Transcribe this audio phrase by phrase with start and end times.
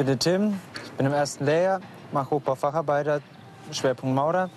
[0.00, 1.78] bin der Tim, ich bin im ersten Lehrjahr,
[2.10, 3.20] mache Hochbaufacharbeiter,
[3.70, 4.48] Schwerpunkt Maurer.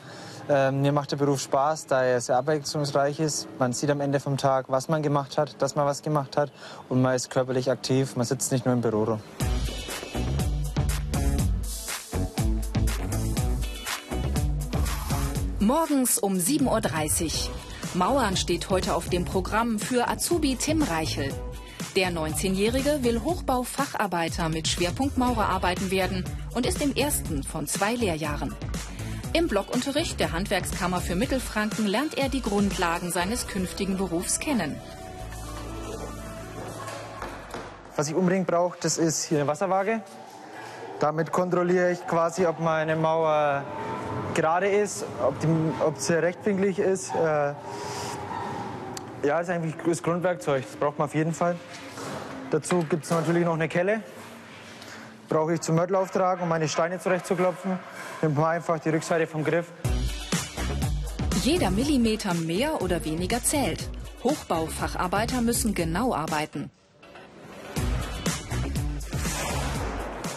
[0.47, 3.49] Ähm, mir macht der Beruf Spaß, da er sehr abwechslungsreich ist.
[3.59, 6.49] Man sieht am Ende vom Tag, was man gemacht hat, dass man was gemacht hat
[6.87, 8.15] und man ist körperlich aktiv.
[8.15, 9.19] Man sitzt nicht nur im Büro rum.
[15.59, 17.53] Morgens um 7.30 Uhr.
[17.95, 21.33] Mauern steht heute auf dem Programm für Azubi Tim Reichel.
[21.95, 26.23] Der 19-Jährige will Hochbaufacharbeiter mit Schwerpunkt Maurerarbeiten werden
[26.55, 28.55] und ist im ersten von zwei Lehrjahren.
[29.33, 34.75] Im Blockunterricht der Handwerkskammer für Mittelfranken lernt er die Grundlagen seines künftigen Berufs kennen.
[37.95, 40.01] Was ich unbedingt brauche, das ist hier eine Wasserwaage.
[40.99, 43.63] Damit kontrolliere ich quasi, ob meine Mauer
[44.33, 45.47] gerade ist, ob, die,
[45.85, 47.13] ob sie rechtwinklig ist.
[47.13, 47.53] Äh,
[49.23, 50.63] ja, ist eigentlich das Grundwerkzeug.
[50.63, 51.55] Das braucht man auf jeden Fall.
[52.51, 54.01] Dazu gibt es natürlich noch eine Kelle.
[55.29, 57.79] Brauche ich zum Mörtelauftrag, um meine Steine zurechtzuklopfen.
[58.21, 59.71] Nimmt man einfach die Rückseite vom Griff.
[61.43, 63.89] Jeder Millimeter mehr oder weniger zählt.
[64.23, 66.69] Hochbaufacharbeiter müssen genau arbeiten.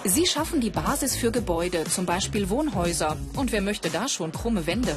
[0.04, 3.16] Sie schaffen die Basis für Gebäude, zum Beispiel Wohnhäuser.
[3.34, 4.96] Und wer möchte da schon krumme Wände?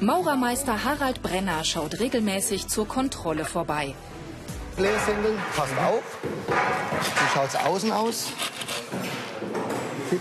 [0.00, 3.96] Maurermeister Harald Brenner schaut regelmäßig zur Kontrolle vorbei.
[4.76, 6.02] Bläsengel passt auf.
[6.22, 8.26] Wie schaut es außen aus?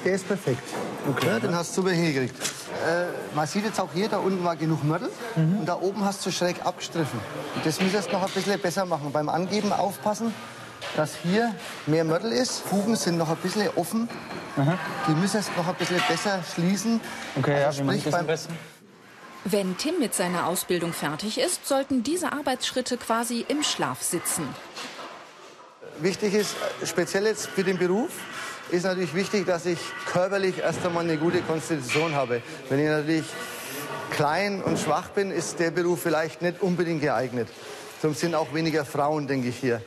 [0.03, 0.64] Der ist perfekt.
[1.08, 1.28] Okay.
[1.28, 2.36] Ja, den hast du super hingekriegt.
[2.88, 5.59] Äh, man sieht jetzt auch hier, da unten war genug Mörtel mhm.
[5.59, 7.20] und da oben hast du schräg abgestriffen.
[7.55, 9.11] Und das müsstest du noch ein bisschen besser machen.
[9.11, 10.33] Beim Angeben aufpassen,
[10.95, 11.53] dass hier
[11.86, 12.61] mehr Mörtel ist.
[12.61, 14.09] Fugen sind noch ein bisschen offen.
[14.58, 14.78] Aha.
[15.08, 17.00] Die müssen es noch ein bisschen besser schließen.
[17.38, 18.49] Okay, also ja, sprich, wie beim, besser?
[19.45, 24.48] Wenn Tim mit seiner Ausbildung fertig ist, sollten diese Arbeitsschritte quasi im Schlaf sitzen.
[25.99, 28.11] Wichtig ist, speziell jetzt für den Beruf,
[28.70, 29.80] ist natürlich wichtig, dass ich
[30.11, 32.42] körperlich erst einmal eine gute Konstitution habe.
[32.70, 33.25] Wenn ich natürlich
[34.11, 37.48] klein und schwach bin, ist der Beruf vielleicht nicht unbedingt geeignet.
[38.02, 39.81] Darum sind auch weniger Frauen, denke ich, hier.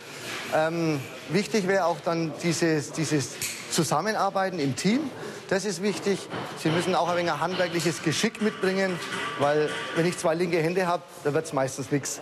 [0.54, 3.30] Ähm, wichtig wäre auch dann dieses, dieses
[3.70, 5.10] Zusammenarbeiten im Team.
[5.50, 6.28] Das ist wichtig.
[6.58, 8.96] Sie müssen auch ein wenig handwerkliches Geschick mitbringen,
[9.40, 12.20] weil wenn ich zwei linke Hände habe, dann wird es meistens nichts.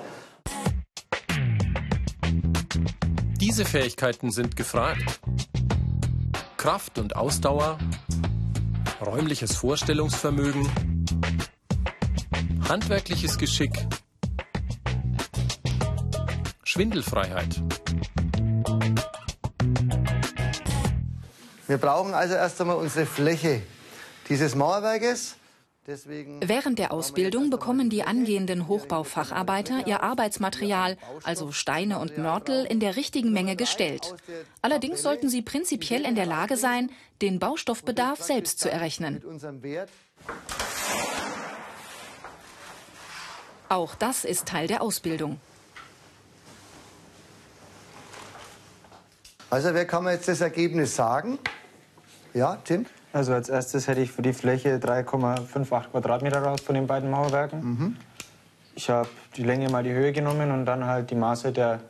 [3.39, 5.21] Diese Fähigkeiten sind gefragt.
[6.57, 7.79] Kraft und Ausdauer,
[9.05, 11.05] räumliches Vorstellungsvermögen,
[12.67, 13.87] handwerkliches Geschick
[16.65, 17.63] Schwindelfreiheit.
[21.69, 23.61] Wir brauchen also erst einmal unsere Fläche
[24.29, 25.37] dieses Mauerwerkes.
[25.87, 32.81] Deswegen Während der Ausbildung bekommen die angehenden Hochbaufacharbeiter ihr Arbeitsmaterial, also Steine und Mörtel, in
[32.81, 34.15] der richtigen Menge gestellt.
[34.61, 36.91] Allerdings sollten sie prinzipiell in der Lage sein,
[37.23, 39.23] den Baustoffbedarf selbst zu errechnen.
[43.69, 45.39] Auch das ist Teil der Ausbildung.
[49.51, 51.39] Also wer kann mir jetzt das Ergebnis sagen?
[52.35, 52.85] Ja, Tim?
[53.15, 57.61] Also als erstes hätte ich für die Fläche 3,58 Quadratmeter raus von den beiden Mauerwerken.
[57.65, 57.97] Mhm.
[58.75, 61.81] Ich habe die Länge mal die Höhe genommen und dann halt die Maße der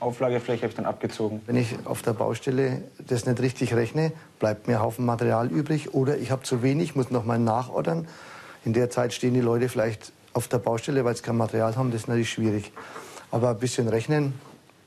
[0.00, 1.42] Auflagefläche habe ich dann abgezogen.
[1.46, 5.92] Wenn ich auf der Baustelle das nicht richtig rechne, bleibt mir ein Haufen Material übrig
[5.92, 8.08] oder ich habe zu wenig, muss noch mal nachordern.
[8.64, 11.90] In der Zeit stehen die Leute vielleicht auf der Baustelle, weil sie kein Material haben.
[11.90, 12.72] Das ist natürlich schwierig.
[13.30, 14.34] Aber ein bisschen rechnen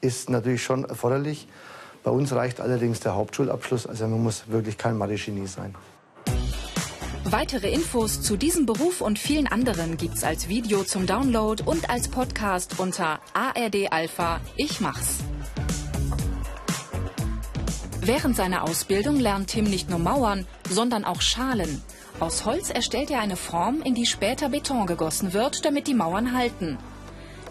[0.01, 1.47] ist natürlich schon erforderlich.
[2.07, 5.75] Bei uns reicht allerdings der Hauptschulabschluss, also man muss wirklich kein Mathe-Genie sein.
[7.25, 12.07] Weitere Infos zu diesem Beruf und vielen anderen gibt's als Video zum Download und als
[12.07, 15.17] Podcast unter ARD Alpha Ich mach's.
[17.99, 21.82] Während seiner Ausbildung lernt Tim nicht nur Mauern, sondern auch Schalen.
[22.22, 26.32] Aus Holz erstellt er eine Form, in die später Beton gegossen wird, damit die Mauern
[26.32, 26.78] halten.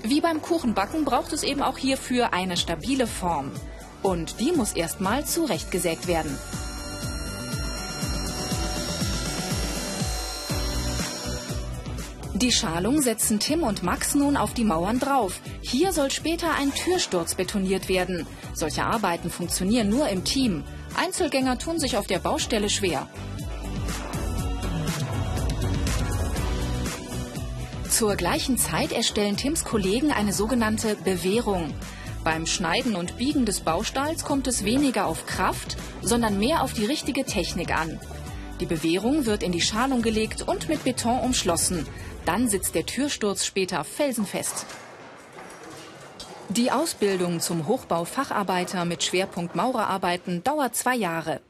[0.02, 3.50] Wie beim Kuchenbacken braucht es eben auch hierfür eine stabile Form.
[4.02, 6.36] Und die muss erstmal zurechtgesägt werden.
[12.34, 15.40] Die Schalung setzen Tim und Max nun auf die Mauern drauf.
[15.62, 18.26] Hier soll später ein Türsturz betoniert werden.
[18.52, 20.62] Solche Arbeiten funktionieren nur im Team.
[20.94, 23.08] Einzelgänger tun sich auf der Baustelle schwer.
[27.88, 31.72] Zur gleichen Zeit erstellen Tims Kollegen eine sogenannte Bewährung.
[32.26, 36.84] Beim Schneiden und Biegen des Baustalls kommt es weniger auf Kraft, sondern mehr auf die
[36.84, 38.00] richtige Technik an.
[38.58, 41.86] Die Bewehrung wird in die Schalung gelegt und mit Beton umschlossen.
[42.24, 44.66] Dann sitzt der Türsturz später felsenfest.
[46.48, 51.40] Die Ausbildung zum Hochbaufacharbeiter mit Schwerpunkt Maurerarbeiten dauert zwei Jahre.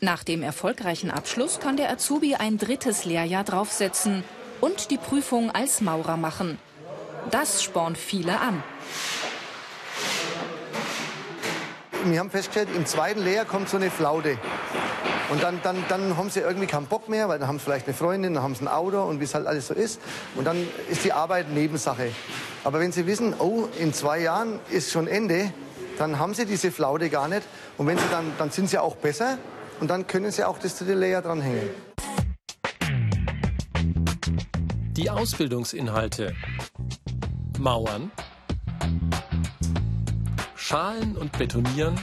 [0.00, 4.24] Nach dem erfolgreichen Abschluss kann der Azubi ein drittes Lehrjahr draufsetzen
[4.62, 6.58] und die Prüfung als Maurer machen.
[7.30, 8.62] Das spornt viele an.
[12.10, 14.38] Wir haben festgestellt, im zweiten Lehrjahr kommt so eine Flaute.
[15.28, 17.86] Und dann, dann, dann haben sie irgendwie keinen Bock mehr, weil dann haben sie vielleicht
[17.86, 20.00] eine Freundin, dann haben sie ein Auto und wie es halt alles so ist.
[20.36, 20.56] Und dann
[20.88, 22.12] ist die Arbeit Nebensache.
[22.62, 25.52] Aber wenn sie wissen, oh, in zwei Jahren ist schon Ende,
[25.98, 27.42] dann haben sie diese Flaute gar nicht.
[27.76, 29.38] Und wenn sie dann, dann sind sie auch besser
[29.80, 31.70] und dann können sie auch das dritte Layer dranhängen.
[34.92, 36.34] Die Ausbildungsinhalte.
[37.58, 38.10] Mauern.
[40.68, 41.94] Schalen und Betonieren.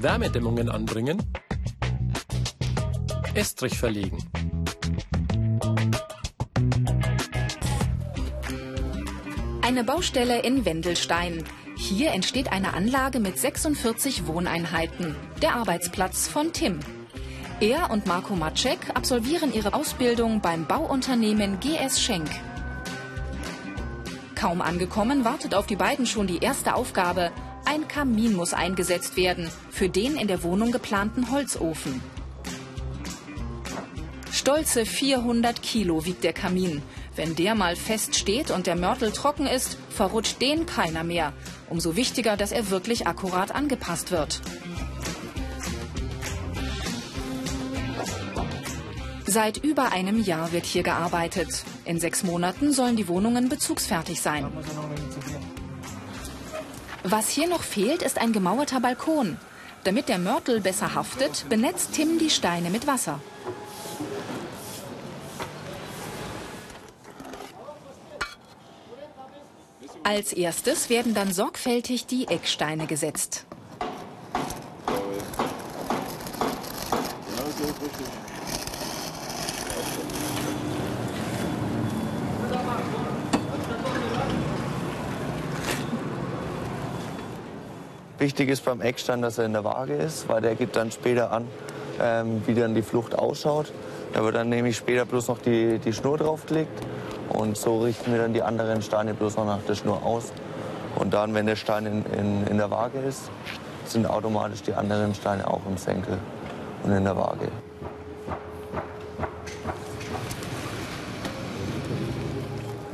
[0.00, 1.22] Wärmedämmungen anbringen,
[3.34, 4.18] Estrich verlegen.
[9.62, 11.44] Eine Baustelle in Wendelstein.
[11.76, 16.80] Hier entsteht eine Anlage mit 46 Wohneinheiten, der Arbeitsplatz von Tim.
[17.60, 22.28] Er und Marco Maczek absolvieren ihre Ausbildung beim Bauunternehmen GS Schenk.
[24.40, 27.30] Kaum angekommen wartet auf die beiden schon die erste Aufgabe,
[27.66, 32.00] ein Kamin muss eingesetzt werden für den in der Wohnung geplanten Holzofen.
[34.32, 36.80] Stolze 400 Kilo wiegt der Kamin.
[37.14, 41.34] Wenn der mal fest steht und der Mörtel trocken ist, verrutscht den keiner mehr.
[41.68, 44.40] Umso wichtiger, dass er wirklich akkurat angepasst wird.
[49.26, 51.62] Seit über einem Jahr wird hier gearbeitet.
[51.90, 54.46] In sechs Monaten sollen die Wohnungen bezugsfertig sein.
[57.02, 59.38] Was hier noch fehlt, ist ein gemauerter Balkon.
[59.82, 63.18] Damit der Mörtel besser haftet, benetzt Tim die Steine mit Wasser.
[70.04, 73.46] Als erstes werden dann sorgfältig die Ecksteine gesetzt.
[88.20, 91.32] Wichtig ist beim Eckstein, dass er in der Waage ist, weil der gibt dann später
[91.32, 91.48] an,
[91.98, 93.72] ähm, wie dann die Flucht ausschaut.
[94.12, 96.82] Da wird dann nämlich später bloß noch die, die Schnur draufgelegt
[97.30, 100.34] und so richten wir dann die anderen Steine bloß noch nach der Schnur aus.
[100.96, 103.30] Und dann, wenn der Stein in, in, in der Waage ist,
[103.86, 106.18] sind automatisch die anderen Steine auch im Senkel
[106.82, 107.48] und in der Waage.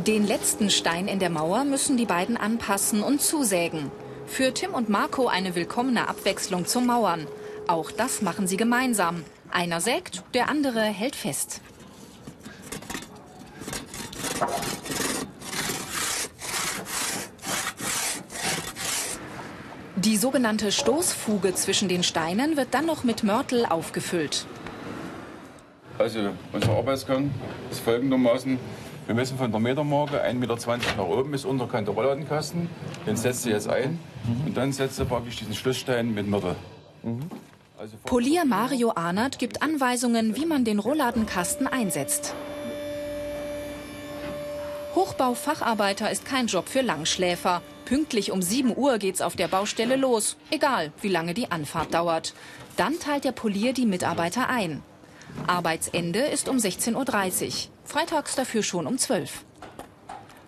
[0.06, 3.90] Den letzten Stein in der Mauer müssen die beiden anpassen und zusägen.
[4.26, 7.26] Für Tim und Marco eine willkommene Abwechslung zum Mauern.
[7.69, 9.25] Auch das machen sie gemeinsam.
[9.50, 11.61] Einer sägt, der andere hält fest.
[19.96, 24.46] Die sogenannte Stoßfuge zwischen den Steinen wird dann noch mit Mörtel aufgefüllt.
[25.99, 27.31] Also unser Arbeitsgang
[27.70, 28.58] ist folgendermaßen.
[29.06, 30.56] Wir messen von der Metermarke 1,20 Meter
[30.96, 32.69] nach oben bis unterkante Rollladenkasten.
[33.06, 33.99] Den setzt ihr jetzt ein
[34.46, 36.56] und dann setzt ihr praktisch diesen Schlussstein mit Mörtel.
[37.78, 42.35] Also Polier Mario Arnert gibt Anweisungen, wie man den Rollladenkasten einsetzt.
[44.95, 47.61] Hochbaufacharbeiter ist kein Job für Langschläfer.
[47.85, 52.33] Pünktlich um 7 Uhr geht's auf der Baustelle los, egal wie lange die Anfahrt dauert.
[52.78, 54.83] Dann teilt der Polier die Mitarbeiter ein.
[55.47, 57.52] Arbeitsende ist um 16.30 Uhr,
[57.85, 59.56] freitags dafür schon um 12 Uhr.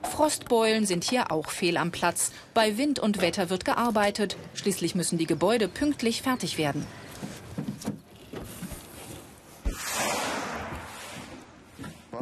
[0.09, 2.33] Frostbeulen sind hier auch fehl am Platz.
[2.55, 4.37] Bei Wind und Wetter wird gearbeitet.
[4.55, 6.87] Schließlich müssen die Gebäude pünktlich fertig werden.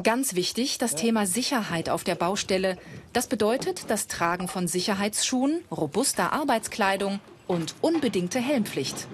[0.02, 2.76] Ganz wichtig, das Thema Sicherheit auf der Baustelle.
[3.12, 9.08] Das bedeutet das Tragen von Sicherheitsschuhen, robuster Arbeitskleidung und unbedingte Helmpflicht.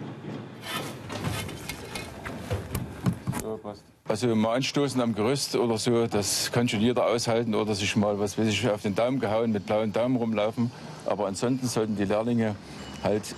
[4.09, 8.19] Also mal anstoßen am Gerüst oder so, das kann schon jeder aushalten oder sich mal,
[8.19, 10.71] was weiß ich, auf den Daumen gehauen, mit blauen Daumen rumlaufen.
[11.07, 12.57] Aber ansonsten sollten die Lehrlinge
[13.03, 13.35] halt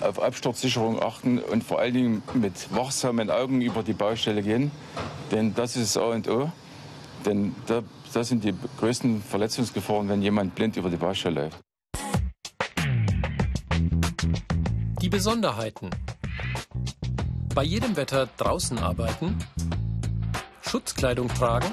[0.00, 4.70] auf Absturzsicherung achten und vor allen Dingen mit wachsamen Augen über die Baustelle gehen.
[5.30, 6.50] Denn das ist A und O.
[7.24, 11.58] Denn da, das sind die größten Verletzungsgefahren, wenn jemand blind über die Baustelle läuft.
[15.00, 15.90] Die Besonderheiten.
[17.54, 19.36] Bei jedem Wetter draußen arbeiten,
[20.62, 21.70] Schutzkleidung tragen,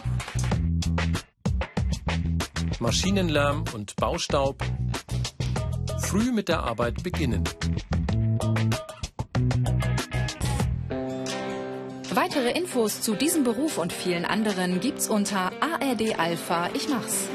[2.80, 4.62] Maschinenlärm und Baustaub,
[6.00, 7.44] früh mit der Arbeit beginnen.
[12.14, 17.30] Weitere Infos zu diesem Beruf und vielen anderen gibt's unter ARD Alpha Ich mach's.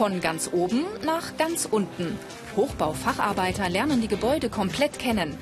[0.00, 2.18] Von ganz oben nach ganz unten.
[2.56, 5.36] Hochbaufacharbeiter lernen die Gebäude komplett kennen.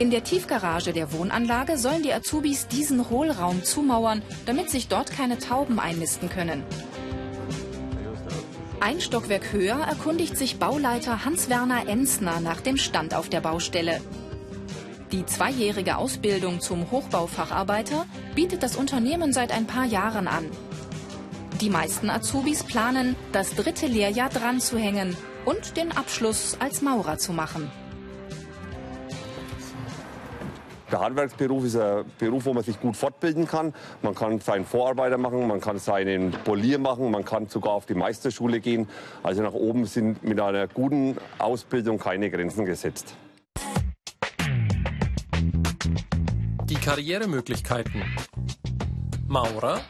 [0.00, 5.38] In der Tiefgarage der Wohnanlage sollen die Azubis diesen Hohlraum zumauern, damit sich dort keine
[5.38, 6.64] Tauben einnisten können.
[8.80, 14.00] Ein Stockwerk höher erkundigt sich Bauleiter Hans-Werner Ensner nach dem Stand auf der Baustelle.
[15.12, 20.46] Die zweijährige Ausbildung zum Hochbaufacharbeiter bietet das Unternehmen seit ein paar Jahren an.
[21.62, 27.18] Die meisten Azubis planen, das dritte Lehrjahr dran zu hängen und den Abschluss als Maurer
[27.18, 27.70] zu machen.
[30.90, 33.72] Der Handwerksberuf ist ein Beruf, wo man sich gut fortbilden kann.
[34.02, 37.94] Man kann seinen Vorarbeiter machen, man kann seinen Polier machen, man kann sogar auf die
[37.94, 38.88] Meisterschule gehen.
[39.22, 43.14] Also nach oben sind mit einer guten Ausbildung keine Grenzen gesetzt.
[46.64, 48.02] Die Karrieremöglichkeiten.
[49.28, 49.80] Maurer,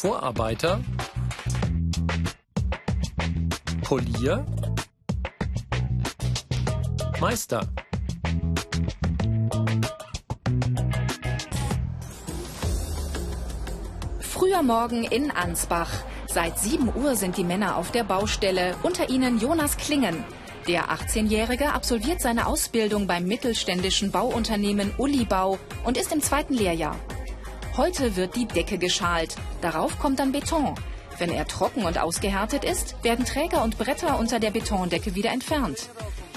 [0.00, 0.80] Vorarbeiter,
[3.82, 4.46] Polier,
[7.20, 7.66] Meister.
[14.20, 15.90] Früher Morgen in Ansbach.
[16.28, 20.22] Seit 7 Uhr sind die Männer auf der Baustelle, unter ihnen Jonas Klingen.
[20.68, 26.94] Der 18-Jährige absolviert seine Ausbildung beim mittelständischen Bauunternehmen Ullibau und ist im zweiten Lehrjahr.
[27.78, 29.36] Heute wird die Decke geschalt.
[29.60, 30.74] Darauf kommt dann Beton.
[31.16, 35.88] Wenn er trocken und ausgehärtet ist, werden Träger und Bretter unter der Betondecke wieder entfernt.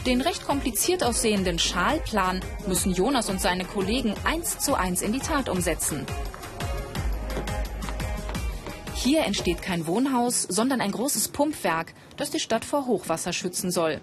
[0.05, 5.19] Den recht kompliziert aussehenden Schalplan müssen Jonas und seine Kollegen eins zu eins in die
[5.19, 6.05] Tat umsetzen.
[8.93, 13.99] Hier entsteht kein Wohnhaus, sondern ein großes Pumpwerk, das die Stadt vor Hochwasser schützen soll.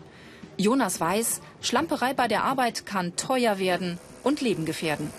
[0.56, 5.12] Jonas weiß, Schlamperei bei der Arbeit kann teuer werden und Leben gefährden.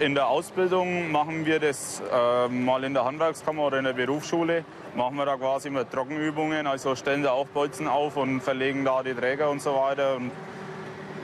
[0.00, 4.64] In der Ausbildung machen wir das äh, mal in der Handwerkskammer oder in der Berufsschule.
[4.96, 9.02] Machen wir da quasi immer Trockenübungen, also stellen da auch Bolzen auf und verlegen da
[9.02, 10.16] die Träger und so weiter.
[10.16, 10.30] Und,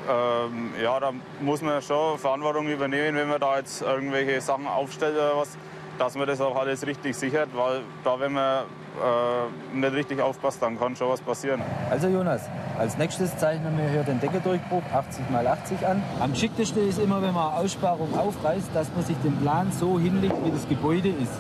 [0.09, 5.15] ähm, ja, da muss man schon Verantwortung übernehmen, wenn man da jetzt irgendwelche Sachen aufstellt
[5.17, 5.57] oder was
[5.99, 10.61] dass man das auch alles richtig sichert, weil da, wenn man äh, nicht richtig aufpasst,
[10.63, 11.63] dann kann schon was passieren.
[11.91, 12.43] Also Jonas,
[12.79, 16.03] als nächstes zeichnen wir hier den Deckedurchbruch 80 x 80 an.
[16.21, 20.35] Am schicktesten ist immer, wenn man Aussparung aufreißt, dass man sich den Plan so hinlegt,
[20.45, 21.33] wie das Gebäude ist.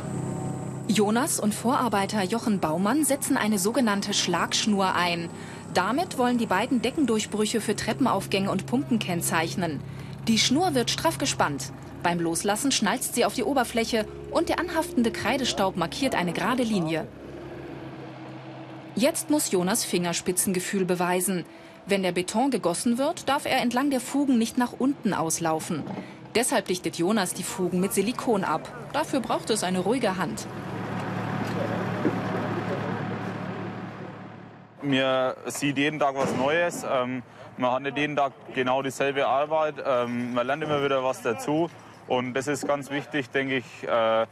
[0.89, 5.29] Jonas und Vorarbeiter Jochen Baumann setzen eine sogenannte Schlagschnur ein.
[5.75, 9.81] Damit wollen die beiden Deckendurchbrüche für Treppenaufgänge und Pumpen kennzeichnen.
[10.29, 11.73] Die Schnur wird straff gespannt.
[12.03, 17.07] Beim Loslassen schnalzt sie auf die Oberfläche und der anhaftende Kreidestaub markiert eine gerade Linie.
[18.99, 21.45] Jetzt muss Jonas Fingerspitzengefühl beweisen.
[21.85, 25.83] Wenn der Beton gegossen wird, darf er entlang der Fugen nicht nach unten auslaufen.
[26.35, 28.73] Deshalb dichtet Jonas die Fugen mit Silikon ab.
[28.95, 30.47] Dafür braucht es eine ruhige Hand.
[34.81, 36.87] Mir sieht jeden Tag was Neues.
[36.91, 37.23] Ähm,
[37.59, 39.75] man hat nicht jeden Tag genau dieselbe Arbeit.
[39.87, 41.69] Ähm, man lernt immer wieder was dazu.
[42.09, 44.27] Und das ist ganz wichtig, denke ich, äh,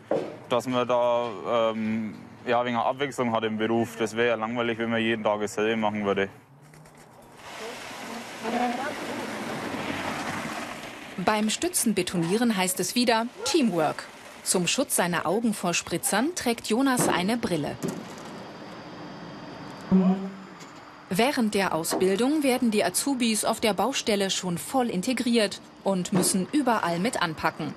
[0.48, 1.28] dass man da
[1.72, 2.14] ähm,
[2.46, 3.96] ja, wegen Abwechslung hat im Beruf.
[3.96, 6.28] Das wäre ja langweilig, wenn man jeden Tag dasselbe machen würde.
[11.16, 14.04] Beim Stützenbetonieren heißt es wieder Teamwork.
[14.42, 17.76] Zum Schutz seiner Augen vor Spritzern trägt Jonas eine Brille.
[21.08, 26.98] Während der Ausbildung werden die Azubis auf der Baustelle schon voll integriert und müssen überall
[26.98, 27.74] mit anpacken.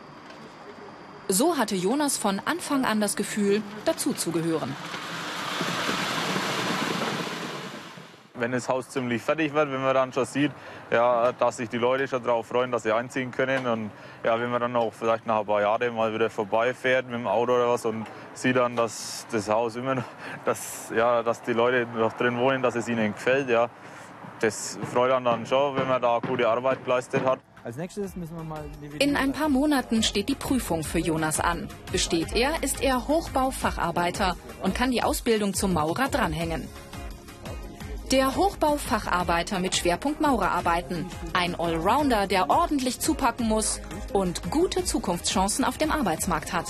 [1.30, 4.74] So hatte Jonas von Anfang an das Gefühl, dazuzugehören.
[8.34, 10.52] Wenn das Haus ziemlich fertig wird, wenn man dann schon sieht,
[10.90, 13.68] ja, dass sich die Leute schon darauf freuen, dass sie einziehen können.
[13.68, 13.92] Und
[14.24, 17.28] ja, wenn man dann auch vielleicht nach ein paar Jahren mal wieder vorbeifährt mit dem
[17.28, 20.04] Auto oder was und sieht dann, dass das Haus immer noch,
[20.46, 23.68] dass, ja, dass die Leute noch drin wohnen, dass es ihnen gefällt, ja,
[24.40, 27.40] das freut dann, dann schon, wenn man da gute Arbeit geleistet hat.
[27.68, 28.64] Als nächstes müssen wir mal
[29.00, 31.68] In ein paar Monaten steht die Prüfung für Jonas an.
[31.92, 36.66] Besteht er, ist er Hochbaufacharbeiter und kann die Ausbildung zum Maurer dranhängen.
[38.10, 41.08] Der Hochbaufacharbeiter mit Schwerpunkt Maurerarbeiten.
[41.34, 43.82] Ein Allrounder, der ordentlich zupacken muss
[44.14, 46.68] und gute Zukunftschancen auf dem Arbeitsmarkt hat.